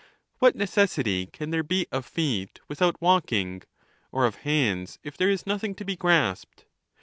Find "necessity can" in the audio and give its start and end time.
0.55-1.51